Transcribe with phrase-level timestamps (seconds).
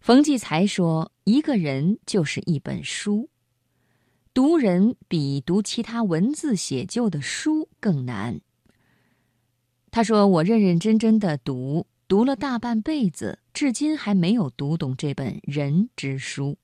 [0.00, 3.28] 冯骥才说：“一个人就是一本书，
[4.32, 8.40] 读人比读其他文字写就的书更难。”
[9.92, 16.56] 他说：“我认认真真的读，读了大半辈子，至今还没有读懂这本人之书。”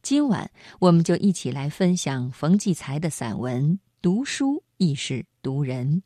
[0.00, 3.80] 今晚我们就一起来分享冯骥才的散文。
[4.00, 6.02] 读书亦是读人。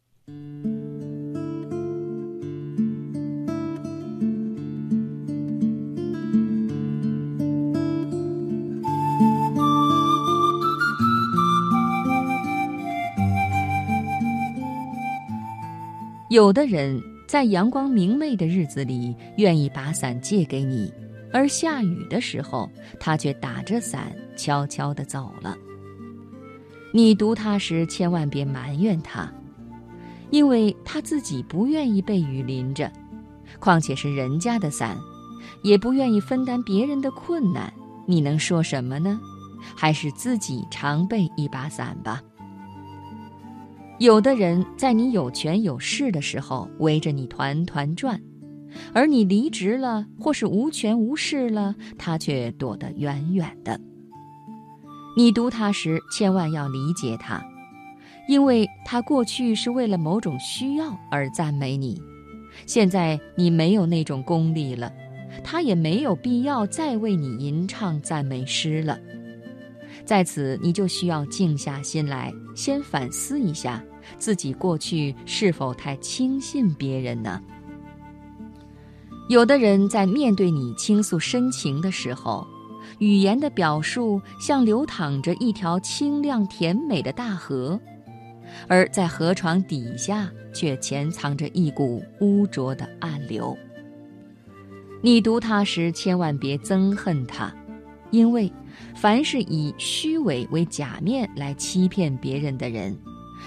[16.28, 20.92] 有的人在阳光明媚的日子里，愿意把伞借给你，
[21.32, 25.56] 而下雨的时候，他却打着伞悄悄地走了。
[26.92, 29.32] 你读他时，千万别埋怨他，
[30.30, 32.92] 因为他自己不愿意被雨淋着，
[33.58, 34.98] 况且是人家的伞，
[35.62, 37.72] 也不愿意分担别人的困难，
[38.06, 39.18] 你能说什么呢？
[39.74, 42.22] 还是自己常备一把伞吧。
[43.98, 48.20] 有的人在你有权有势的时候围着你团团转，
[48.92, 53.80] 而你离职了或是无权无势了，他却躲得远远的。
[55.16, 57.42] 你读他时，千万要理解他，
[58.28, 62.00] 因为他过去是为了某种需要而赞美你，
[62.66, 64.92] 现在你没有那种功力了，
[65.42, 68.96] 他也没有必要再为你吟唱赞美诗了。
[70.04, 73.82] 在此，你就需要静下心来，先反思一下
[74.18, 77.40] 自己过去是否太轻信别人呢？
[79.28, 82.46] 有的人在面对你倾诉深情的时候，
[82.98, 87.78] 语言的表述像流淌着一条清亮甜美的大河，
[88.66, 93.54] 而在河床底下却潜藏着一股污浊的暗流。
[95.02, 97.54] 你读它时，千万别憎恨它。
[98.10, 98.50] 因为，
[98.94, 102.96] 凡是以虚伪为假面来欺骗别人的人，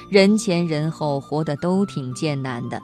[0.09, 2.81] 人前人后活得都挺艰难的，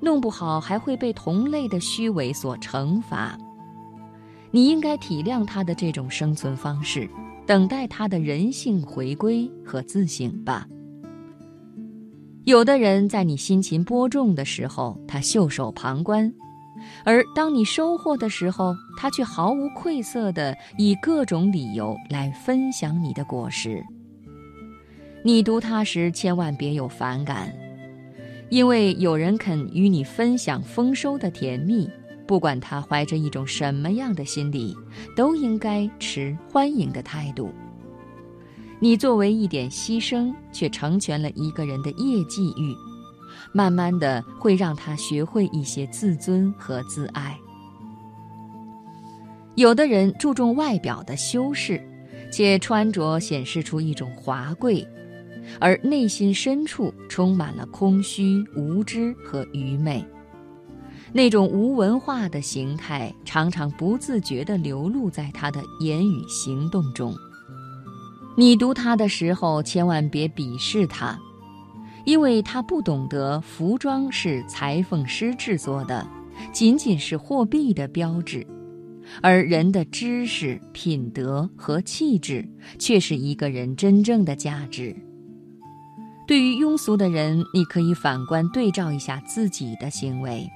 [0.00, 3.38] 弄不好还会被同类的虚伪所惩罚。
[4.50, 7.08] 你应该体谅他的这种生存方式，
[7.46, 10.66] 等待他的人性回归和自省吧。
[12.44, 16.32] 有的人在你辛勤播种的时候，他袖手旁观。
[17.04, 23.84] 而当你收获的时候，他却毫无愧色地以各种理由来分享你的果实。
[25.22, 27.52] 你读他时，千万别有反感，
[28.50, 31.88] 因为有人肯与你分享丰收的甜蜜，
[32.26, 34.76] 不管他怀着一种什么样的心理，
[35.16, 37.50] 都应该持欢迎的态度。
[38.80, 42.74] 你作为一点牺牲，却成全了一个人的业绩欲。
[43.52, 47.38] 慢慢的会让他学会一些自尊和自爱。
[49.54, 51.80] 有的人注重外表的修饰，
[52.32, 54.86] 且穿着显示出一种华贵，
[55.60, 60.04] 而内心深处充满了空虚、无知和愚昧。
[61.12, 67.14] 那种无文化的形态常常不自觉地流露在他的言语行动中。
[68.36, 71.16] 你读他的时候，千万别鄙视他。
[72.04, 76.06] 因为他不懂得服装是裁缝师制作的，
[76.52, 78.46] 仅仅是货币的标志，
[79.22, 82.46] 而人的知识、品德和气质
[82.78, 84.94] 却是一个人真正的价值。
[86.26, 90.46] 对于庸俗的人，你可以反观对照一下自己的行为。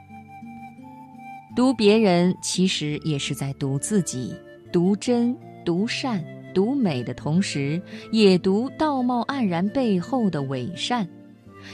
[1.56, 4.34] 读别人其实也是在读自己，
[4.72, 7.82] 读真、读善、读美的同时，
[8.12, 11.08] 也读道貌岸然背后的伪善。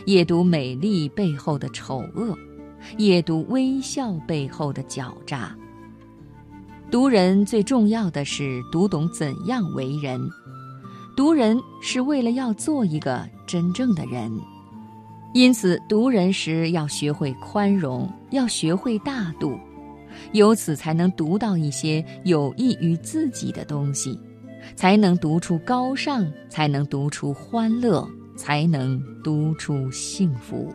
[0.06, 2.36] 也读美丽背后的丑恶，
[2.98, 5.56] 也读微笑背后的狡诈。
[6.90, 10.20] 读人最重要的是读懂怎样为人，
[11.16, 14.30] 读人是为了要做一个真正的人。
[15.32, 19.58] 因此，读人时要学会宽容，要学会大度，
[20.32, 24.16] 由此才能读到一些有益于自己的东西，
[24.76, 28.08] 才能读出高尚，才能读出欢乐。
[28.36, 30.74] 才能读出幸福。